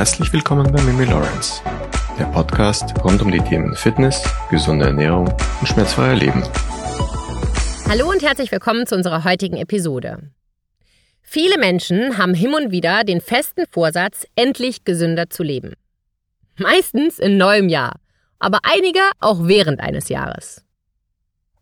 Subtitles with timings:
[0.00, 1.60] Herzlich willkommen bei Mimi Lawrence,
[2.18, 5.28] der Podcast rund um die Themen Fitness, gesunde Ernährung
[5.60, 6.42] und schmerzfreier Leben.
[7.86, 10.30] Hallo und herzlich willkommen zu unserer heutigen Episode.
[11.20, 15.74] Viele Menschen haben hin und wieder den festen Vorsatz, endlich gesünder zu leben.
[16.56, 17.96] Meistens in neuem Jahr,
[18.38, 20.64] aber einige auch während eines Jahres.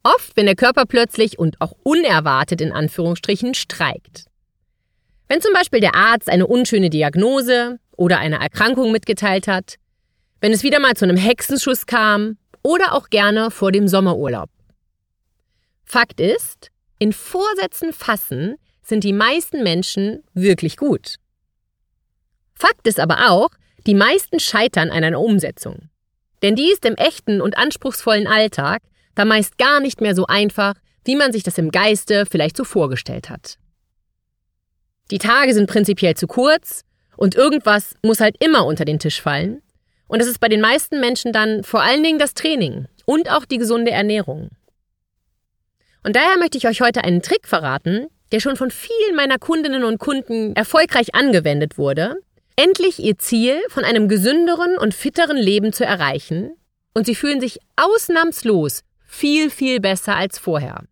[0.05, 4.26] Oft, wenn der Körper plötzlich und auch unerwartet in Anführungsstrichen streikt.
[5.26, 9.75] Wenn zum Beispiel der Arzt eine unschöne Diagnose oder eine Erkrankung mitgeteilt hat,
[10.40, 14.48] wenn es wieder mal zu einem Hexenschuss kam oder auch gerne vor dem Sommerurlaub.
[15.84, 21.16] Fakt ist, in Vorsätzen fassen sind die meisten Menschen wirklich gut.
[22.54, 23.50] Fakt ist aber auch,
[23.86, 25.90] die meisten scheitern an einer Umsetzung.
[26.42, 28.82] Denn die ist im echten und anspruchsvollen Alltag
[29.18, 32.62] da meist gar nicht mehr so einfach, wie man sich das im Geiste vielleicht so
[32.62, 33.58] vorgestellt hat.
[35.11, 36.84] Die Tage sind prinzipiell zu kurz
[37.19, 39.61] und irgendwas muss halt immer unter den Tisch fallen.
[40.06, 43.44] Und es ist bei den meisten Menschen dann vor allen Dingen das Training und auch
[43.44, 44.50] die gesunde Ernährung.
[46.05, 49.83] Und daher möchte ich euch heute einen Trick verraten, der schon von vielen meiner Kundinnen
[49.83, 52.16] und Kunden erfolgreich angewendet wurde,
[52.55, 56.52] endlich ihr Ziel von einem gesünderen und fitteren Leben zu erreichen,
[56.94, 60.84] und sie fühlen sich ausnahmslos viel, viel besser als vorher.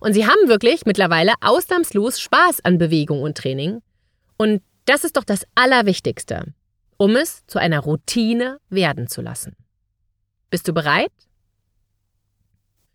[0.00, 3.80] Und sie haben wirklich mittlerweile ausnahmslos Spaß an Bewegung und Training.
[4.36, 6.54] Und das ist doch das Allerwichtigste,
[6.96, 9.56] um es zu einer Routine werden zu lassen.
[10.50, 11.12] Bist du bereit?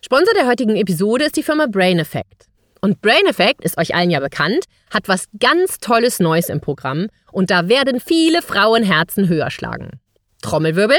[0.02, 2.46] Sponsor der heutigen Episode ist die Firma Brain Effect.
[2.82, 7.08] Und Brain Effect ist euch allen ja bekannt, hat was ganz Tolles Neues im Programm
[7.32, 10.00] und da werden viele Frauenherzen höher schlagen.
[10.42, 10.98] Trommelwirbel.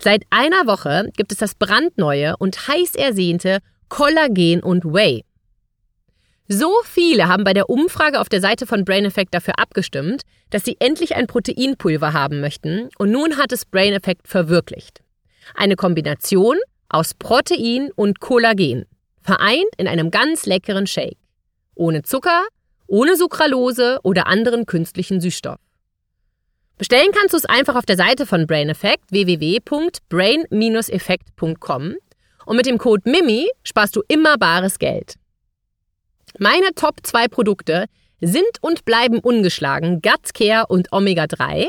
[0.00, 5.24] Seit einer Woche gibt es das brandneue und heiß ersehnte Kollagen und Whey.
[6.54, 10.64] So viele haben bei der Umfrage auf der Seite von Brain Effect dafür abgestimmt, dass
[10.64, 15.00] sie endlich ein Proteinpulver haben möchten und nun hat es Brain Effect verwirklicht.
[15.54, 16.58] Eine Kombination
[16.90, 18.84] aus Protein und Kollagen,
[19.22, 21.16] vereint in einem ganz leckeren Shake.
[21.74, 22.44] Ohne Zucker,
[22.86, 25.56] ohne Sucralose oder anderen künstlichen Süßstoff.
[26.76, 31.96] Bestellen kannst du es einfach auf der Seite von Brain Effect www.brain-effekt.com
[32.44, 35.14] und mit dem Code MIMI sparst du immer bares Geld.
[36.38, 37.86] Meine Top 2 Produkte
[38.20, 41.68] sind und bleiben ungeschlagen Gut Care und Omega 3,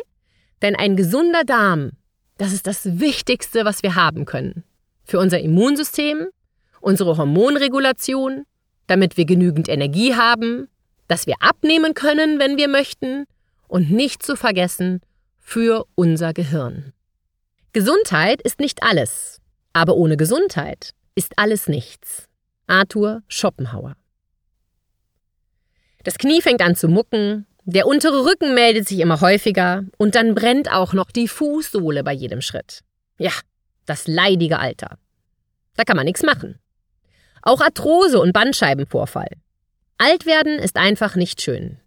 [0.61, 1.91] denn ein gesunder Darm,
[2.37, 4.63] das ist das Wichtigste, was wir haben können.
[5.03, 6.27] Für unser Immunsystem,
[6.79, 8.45] unsere Hormonregulation,
[8.87, 10.69] damit wir genügend Energie haben,
[11.07, 13.25] dass wir abnehmen können, wenn wir möchten
[13.67, 15.01] und nicht zu vergessen,
[15.39, 16.93] für unser Gehirn.
[17.73, 19.41] Gesundheit ist nicht alles,
[19.73, 22.29] aber ohne Gesundheit ist alles nichts.
[22.67, 23.97] Arthur Schopenhauer
[26.03, 30.35] das Knie fängt an zu mucken, der untere Rücken meldet sich immer häufiger und dann
[30.35, 32.81] brennt auch noch die Fußsohle bei jedem Schritt.
[33.17, 33.31] Ja,
[33.85, 34.97] das leidige Alter.
[35.77, 36.59] Da kann man nichts machen.
[37.41, 39.29] Auch Arthrose und Bandscheibenvorfall.
[39.97, 41.77] Alt werden ist einfach nicht schön.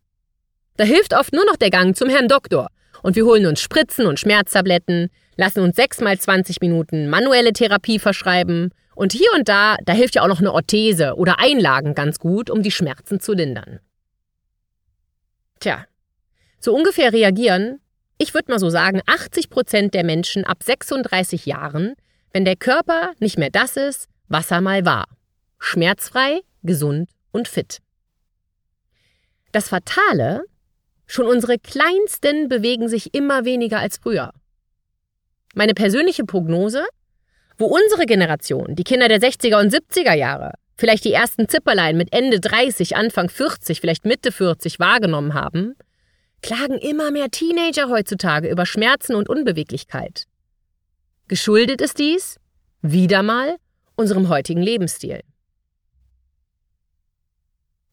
[0.77, 2.69] Da hilft oft nur noch der Gang zum Herrn Doktor
[3.03, 7.99] und wir holen uns Spritzen und Schmerztabletten, lassen uns sechs mal 20 Minuten manuelle Therapie
[7.99, 12.19] verschreiben und hier und da, da hilft ja auch noch eine Orthese oder Einlagen ganz
[12.19, 13.81] gut, um die Schmerzen zu lindern.
[15.61, 15.87] Tja,
[16.61, 17.81] so ungefähr reagieren,
[18.19, 21.95] ich würde mal so sagen, 80 Prozent der Menschen ab 36 Jahren,
[22.33, 25.07] wenn der Körper nicht mehr das ist, was er mal war.
[25.59, 27.79] Schmerzfrei, gesund und fit.
[29.53, 30.45] Das Fatale,
[31.07, 34.33] schon unsere Kleinsten bewegen sich immer weniger als früher.
[35.55, 36.85] Meine persönliche Prognose,
[37.57, 42.13] wo unsere Generation, die Kinder der 60er und 70er Jahre, vielleicht die ersten Zipperlein mit
[42.13, 45.75] Ende 30, Anfang 40, vielleicht Mitte 40 wahrgenommen haben,
[46.43, 50.25] klagen immer mehr Teenager heutzutage über Schmerzen und Unbeweglichkeit.
[51.29, 52.39] Geschuldet ist dies,
[52.83, 53.57] wieder mal,
[53.97, 55.21] unserem heutigen Lebensstil.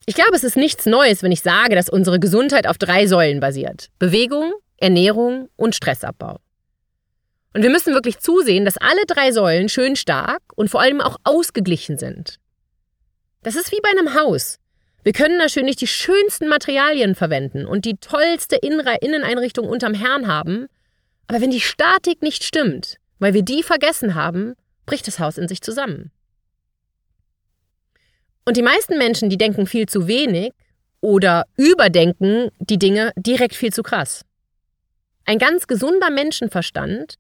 [0.05, 3.39] Ich glaube, es ist nichts Neues, wenn ich sage, dass unsere Gesundheit auf drei Säulen
[3.39, 3.87] basiert.
[3.99, 6.39] Bewegung, Ernährung und Stressabbau.
[7.53, 11.17] Und wir müssen wirklich zusehen, dass alle drei Säulen schön stark und vor allem auch
[11.23, 12.39] ausgeglichen sind.
[13.43, 14.59] Das ist wie bei einem Haus.
[15.03, 20.67] Wir können natürlich die schönsten Materialien verwenden und die tollste Inneneinrichtung unterm Herrn haben,
[21.27, 24.55] aber wenn die Statik nicht stimmt, weil wir die vergessen haben,
[24.85, 26.11] bricht das Haus in sich zusammen.
[28.45, 30.51] Und die meisten Menschen, die denken viel zu wenig
[31.01, 34.23] oder überdenken die Dinge direkt viel zu krass.
[35.25, 37.15] Ein ganz gesunder Menschenverstand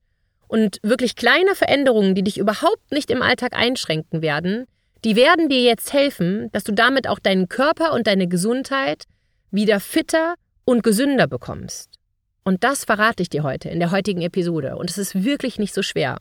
[0.47, 4.67] und wirklich kleine Veränderungen, die dich überhaupt nicht im Alltag einschränken werden,
[5.03, 9.03] die werden dir jetzt helfen, dass du damit auch deinen Körper und deine Gesundheit
[9.51, 10.35] wieder fitter
[10.65, 11.99] und gesünder bekommst.
[12.43, 14.75] Und das verrate ich dir heute in der heutigen Episode.
[14.75, 16.17] Und es ist wirklich nicht so schwer.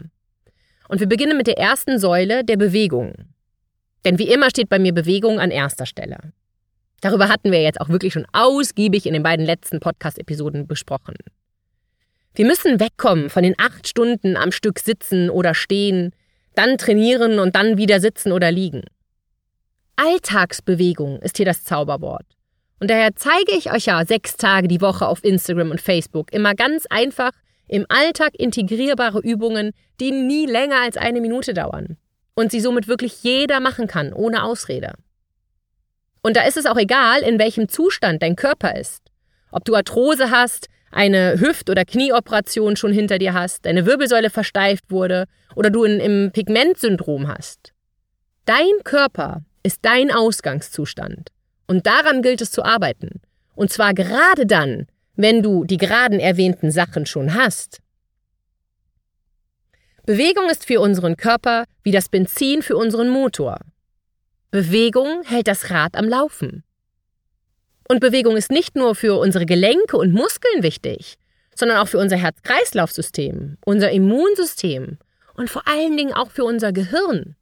[0.89, 3.15] Und wir beginnen mit der ersten Säule der Bewegung.
[4.05, 6.19] Denn wie immer steht bei mir Bewegung an erster Stelle.
[7.01, 11.17] Darüber hatten wir jetzt auch wirklich schon ausgiebig in den beiden letzten Podcast-Episoden besprochen.
[12.35, 16.13] Wir müssen wegkommen von den acht Stunden am Stück sitzen oder stehen,
[16.55, 18.83] dann trainieren und dann wieder sitzen oder liegen.
[19.97, 22.27] Alltagsbewegung ist hier das Zauberwort.
[22.81, 26.55] Und daher zeige ich euch ja sechs Tage die Woche auf Instagram und Facebook immer
[26.55, 27.31] ganz einfach
[27.69, 31.97] im Alltag integrierbare Übungen, die nie länger als eine Minute dauern
[32.35, 34.95] und sie somit wirklich jeder machen kann, ohne Ausrede.
[36.23, 39.03] Und da ist es auch egal, in welchem Zustand dein Körper ist.
[39.51, 44.85] Ob du Arthrose hast, eine Hüft- oder Knieoperation schon hinter dir hast, deine Wirbelsäule versteift
[44.91, 45.25] wurde
[45.57, 47.73] oder du ein, im Pigmentsyndrom hast.
[48.45, 51.31] Dein Körper ist dein Ausgangszustand.
[51.67, 53.21] Und daran gilt es zu arbeiten.
[53.55, 57.81] Und zwar gerade dann, wenn du die geraden erwähnten Sachen schon hast.
[60.05, 63.61] Bewegung ist für unseren Körper wie das Benzin für unseren Motor.
[64.51, 66.65] Bewegung hält das Rad am Laufen.
[67.89, 71.17] Und Bewegung ist nicht nur für unsere Gelenke und Muskeln wichtig,
[71.55, 74.99] sondern auch für unser Herz-Kreislauf-System, unser Immunsystem
[75.35, 77.37] und vor allen Dingen auch für unser Gehirn.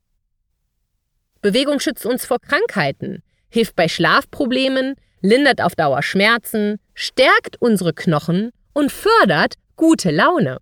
[1.43, 8.51] Bewegung schützt uns vor Krankheiten, hilft bei Schlafproblemen, lindert auf Dauer Schmerzen, stärkt unsere Knochen
[8.73, 10.59] und fördert gute Laune.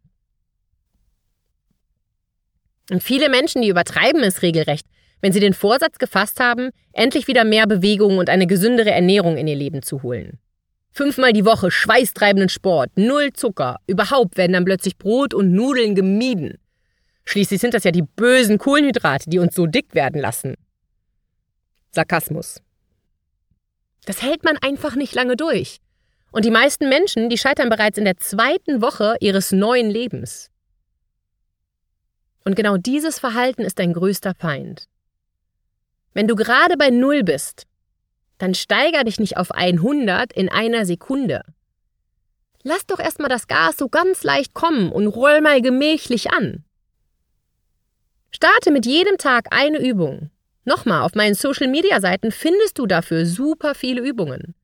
[2.91, 4.87] Und viele Menschen, die übertreiben es regelrecht,
[5.21, 9.49] wenn sie den Vorsatz gefasst haben, endlich wieder mehr Bewegung und eine gesündere Ernährung in
[9.49, 10.39] ihr Leben zu holen.
[10.93, 16.59] Fünfmal die Woche schweißtreibenden Sport, null Zucker, überhaupt werden dann plötzlich Brot und Nudeln gemieden.
[17.25, 20.55] Schließlich sind das ja die bösen Kohlenhydrate, die uns so dick werden lassen.
[21.91, 22.63] Sarkasmus.
[24.07, 25.79] Das hält man einfach nicht lange durch.
[26.31, 30.51] Und die meisten Menschen, die scheitern bereits in der zweiten Woche ihres neuen Lebens.
[32.45, 34.89] Und genau dieses Verhalten ist dein größter Feind.
[36.19, 37.69] Wenn du gerade bei Null bist,
[38.39, 41.45] dann steiger dich nicht auf 100 in einer Sekunde.
[42.65, 46.65] Lass doch erstmal das Gas so ganz leicht kommen und roll mal gemächlich an.
[48.33, 50.33] Starte mit jedem Tag eine Übung.
[50.65, 54.57] Nochmal, auf meinen Social-Media-Seiten findest du dafür super viele Übungen.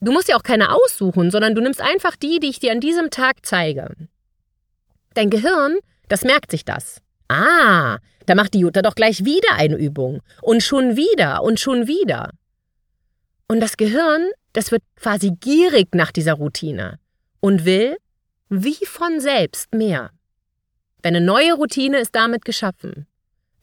[0.00, 2.80] Du musst dir auch keine aussuchen, sondern du nimmst einfach die, die ich dir an
[2.80, 3.94] diesem Tag zeige.
[5.14, 7.00] Dein Gehirn, das merkt sich das.
[7.28, 10.20] Ah, da macht die Jutta doch gleich wieder eine Übung.
[10.42, 12.30] Und schon wieder und schon wieder.
[13.48, 16.98] Und das Gehirn, das wird quasi gierig nach dieser Routine
[17.40, 17.96] und will,
[18.48, 20.10] wie von selbst, mehr.
[21.02, 23.06] Deine neue Routine ist damit geschaffen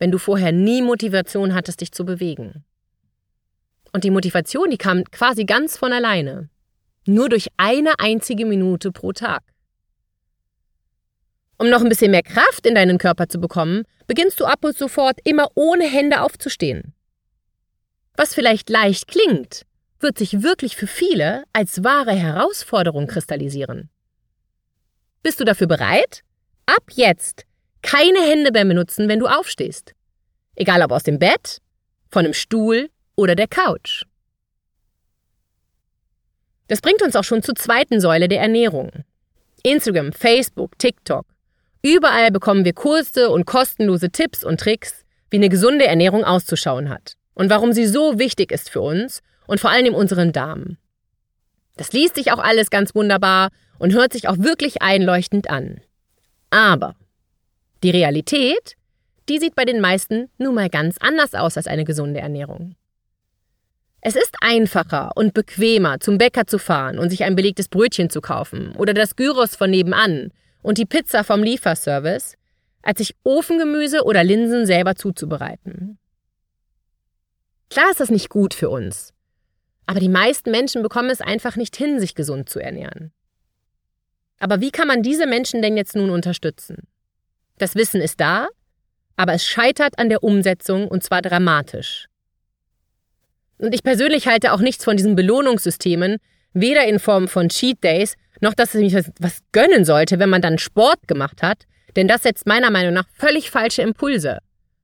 [0.02, 2.66] wenn du vorher nie Motivation hattest, dich zu bewegen.
[3.94, 6.50] Und die Motivation, die kam quasi ganz von alleine.
[7.06, 9.44] Nur durch eine einzige Minute pro Tag.
[11.62, 14.76] Um noch ein bisschen mehr Kraft in deinen Körper zu bekommen, beginnst du ab und
[14.76, 16.96] sofort immer ohne Hände aufzustehen.
[18.18, 19.68] Was vielleicht leicht klingt,
[20.00, 23.92] wird sich wirklich für viele als wahre Herausforderung kristallisieren.
[25.22, 26.24] Bist du dafür bereit?
[26.66, 27.46] Ab jetzt
[27.84, 29.94] keine Hände mehr benutzen, wenn du aufstehst.
[30.56, 31.60] Egal ob aus dem Bett,
[32.10, 34.06] von einem Stuhl oder der Couch.
[36.70, 39.04] Das bringt uns auch schon zur zweiten Säule der Ernährung.
[39.62, 41.31] Instagram, Facebook, TikTok.
[41.84, 47.18] Überall bekommen wir kurze und kostenlose Tipps und Tricks, wie eine gesunde Ernährung auszuschauen hat
[47.34, 50.78] und warum sie so wichtig ist für uns und vor allem unseren Darm.
[51.78, 55.82] Das liest sich auch alles ganz wunderbar und hört sich auch wirklich einleuchtend an.
[56.52, 56.96] Aber
[57.82, 58.76] die Realität,
[59.28, 62.76] die sieht bei den meisten nun mal ganz anders aus als eine gesunde Ernährung.
[64.02, 68.22] Es ist einfacher und bequemer, zum Bäcker zu fahren und sich ein belegtes Brötchen zu
[68.22, 70.32] kaufen oder das Gyros von nebenan
[70.62, 72.36] und die Pizza vom Lieferservice,
[72.82, 75.98] als sich Ofengemüse oder Linsen selber zuzubereiten.
[77.70, 79.14] Klar ist das nicht gut für uns,
[79.86, 83.12] aber die meisten Menschen bekommen es einfach nicht hin, sich gesund zu ernähren.
[84.40, 86.88] Aber wie kann man diese Menschen denn jetzt nun unterstützen?
[87.58, 88.48] Das Wissen ist da,
[89.16, 92.08] aber es scheitert an der Umsetzung und zwar dramatisch.
[93.60, 96.18] Und ich persönlich halte auch nichts von diesen Belohnungssystemen,
[96.54, 100.42] weder in Form von Cheat Days, noch dass es mich was gönnen sollte, wenn man
[100.42, 104.40] dann Sport gemacht hat, denn das setzt meiner Meinung nach völlig falsche Impulse.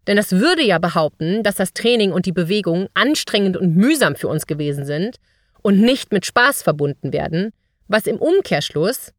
[0.08, 4.30] Denn das würde ja behaupten, dass das Training und die Bewegung anstrengend und mühsam für
[4.30, 5.18] uns gewesen sind
[5.62, 7.52] und nicht mit Spaß verbunden werden,
[7.88, 9.12] was im Umkehrschluss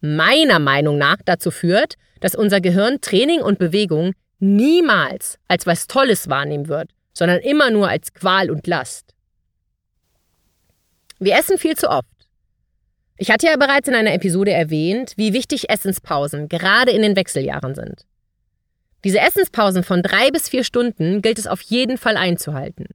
[0.00, 6.28] meiner Meinung nach dazu führt, dass unser Gehirn Training und Bewegung niemals als was Tolles
[6.28, 9.14] wahrnehmen wird, sondern immer nur als Qual und Last.
[11.20, 12.08] Wir essen viel zu oft.
[13.22, 17.76] Ich hatte ja bereits in einer Episode erwähnt, wie wichtig Essenspausen gerade in den Wechseljahren
[17.76, 18.04] sind.
[19.04, 22.86] Diese Essenspausen von drei bis vier Stunden gilt es auf jeden Fall einzuhalten.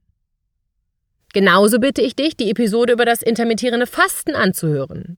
[1.32, 5.16] Genauso bitte ich dich, die Episode über das intermittierende Fasten anzuhören.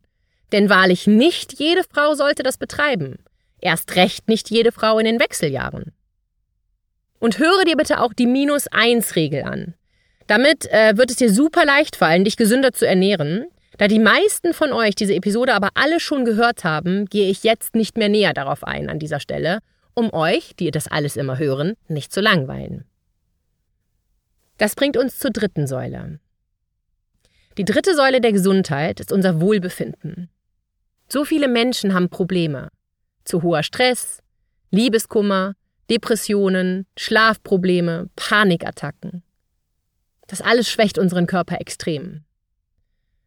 [0.53, 3.19] Denn wahrlich nicht jede Frau sollte das betreiben.
[3.61, 5.91] Erst recht nicht jede Frau in den Wechseljahren.
[7.19, 9.75] Und höre dir bitte auch die Minus-1-Regel an.
[10.29, 13.49] Damit äh, wird es dir super leicht fallen, dich gesünder zu ernähren.
[13.81, 17.75] Da die meisten von euch diese Episode aber alle schon gehört haben, gehe ich jetzt
[17.75, 19.61] nicht mehr näher darauf ein an dieser Stelle,
[19.95, 22.85] um euch, die ihr das alles immer hören, nicht zu langweilen.
[24.59, 26.21] Das bringt uns zur dritten Säule.
[27.57, 30.29] Die dritte Säule der Gesundheit ist unser Wohlbefinden.
[31.09, 32.69] So viele Menschen haben Probleme.
[33.25, 34.19] Zu hoher Stress,
[34.71, 35.55] Liebeskummer,
[35.89, 39.23] Depressionen, Schlafprobleme, Panikattacken.
[40.27, 42.25] Das alles schwächt unseren Körper extrem.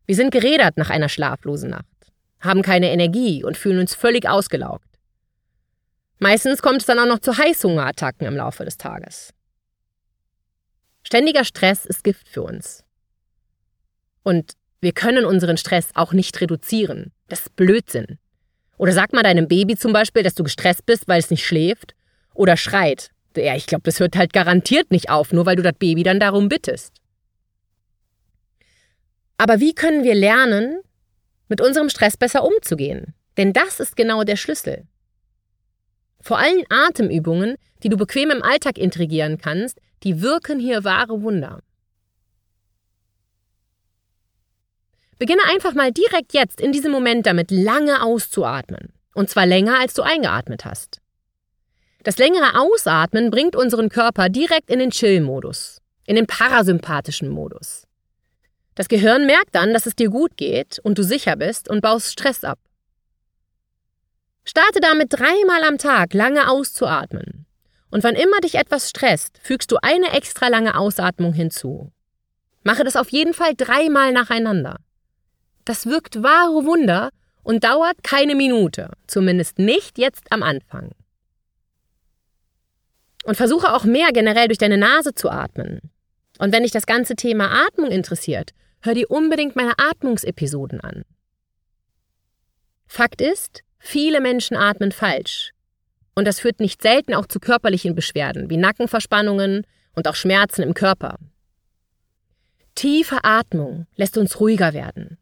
[0.06, 1.86] Wir sind gerädert nach einer schlaflosen Nacht,
[2.40, 4.88] haben keine Energie und fühlen uns völlig ausgelaugt.
[6.20, 9.34] Meistens kommt es dann auch noch zu Heißhungerattacken im Laufe des Tages.
[11.04, 12.84] Ständiger Stress ist Gift für uns.
[14.24, 17.12] Und wir können unseren Stress auch nicht reduzieren.
[17.28, 18.20] Das ist Blödsinn.
[18.78, 21.96] Oder sag mal deinem Baby zum Beispiel, dass du gestresst bist, weil es nicht schläft.
[22.34, 23.12] Oder schreit.
[23.36, 26.20] Ja, ich glaube, das hört halt garantiert nicht auf, nur weil du das Baby dann
[26.20, 26.94] darum bittest.
[29.38, 30.80] Aber wie können wir lernen,
[31.48, 33.14] mit unserem Stress besser umzugehen?
[33.38, 34.88] Denn das ist genau der Schlüssel.
[36.22, 41.62] Vor allen Atemübungen, die du bequem im Alltag intrigieren kannst, die wirken hier wahre Wunder.
[45.20, 48.94] Beginne einfach mal direkt jetzt in diesem Moment damit lange auszuatmen.
[49.14, 51.00] Und zwar länger, als du eingeatmet hast.
[52.04, 57.88] Das längere Ausatmen bringt unseren Körper direkt in den Chill-Modus, in den parasympathischen Modus.
[58.76, 62.12] Das Gehirn merkt dann, dass es dir gut geht und du sicher bist und baust
[62.12, 62.60] Stress ab.
[64.46, 67.46] Starte damit dreimal am Tag lange auszuatmen.
[67.92, 71.92] Und wann immer dich etwas stresst, fügst du eine extra lange Ausatmung hinzu.
[72.64, 74.78] Mache das auf jeden Fall dreimal nacheinander.
[75.66, 77.10] Das wirkt wahre Wunder
[77.44, 80.92] und dauert keine Minute, zumindest nicht jetzt am Anfang.
[83.26, 85.80] Und versuche auch mehr generell durch deine Nase zu atmen.
[86.40, 88.52] Und wenn dich das ganze Thema Atmung interessiert,
[88.84, 91.04] hör dir unbedingt meine Atmungsepisoden an.
[92.86, 95.52] Fakt ist, viele Menschen atmen falsch.
[96.16, 100.74] Und das führt nicht selten auch zu körperlichen Beschwerden wie Nackenverspannungen und auch Schmerzen im
[100.74, 101.18] Körper.
[102.76, 105.18] Tiefe Atmung lässt uns ruhiger werden.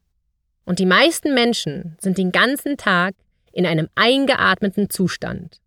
[0.65, 3.13] Und die meisten Menschen sind den ganzen Tag
[3.51, 5.61] in einem eingeatmeten Zustand.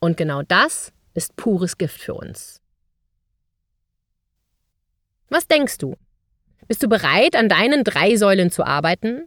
[0.00, 2.60] Und genau das ist pures Gift für uns.
[5.28, 5.96] Was denkst du?
[6.66, 9.26] Bist du bereit, an deinen drei Säulen zu arbeiten?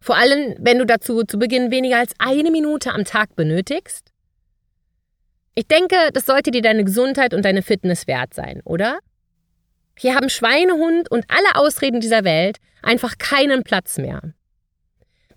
[0.00, 4.10] Vor allem, wenn du dazu zu Beginn weniger als eine Minute am Tag benötigst?
[5.54, 8.98] Ich denke, das sollte dir deine Gesundheit und deine Fitness wert sein, oder?
[9.96, 14.20] Hier haben Schweinehund und alle Ausreden dieser Welt einfach keinen Platz mehr.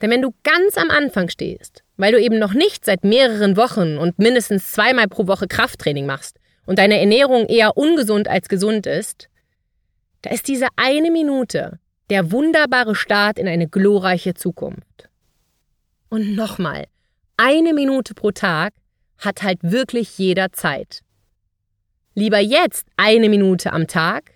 [0.01, 3.98] Denn wenn du ganz am Anfang stehst, weil du eben noch nicht seit mehreren Wochen
[3.98, 9.29] und mindestens zweimal pro Woche Krafttraining machst und deine Ernährung eher ungesund als gesund ist,
[10.27, 11.79] da ist diese eine Minute
[12.10, 15.07] der wunderbare Start in eine glorreiche Zukunft.
[16.10, 16.88] Und nochmal,
[17.38, 18.74] eine Minute pro Tag
[19.19, 21.00] hat halt wirklich jeder Zeit.
[22.13, 24.31] Lieber jetzt eine Minute am Tag,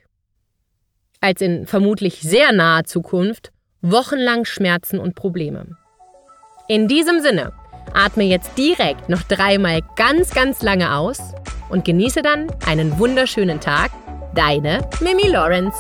[1.19, 5.75] als in vermutlich sehr naher Zukunft wochenlang Schmerzen und Probleme.
[6.69, 7.51] In diesem Sinne,
[7.93, 11.19] atme jetzt direkt noch dreimal ganz, ganz lange aus
[11.69, 13.91] und genieße dann einen wunderschönen Tag.
[14.34, 15.78] Deine Mimi Lawrence.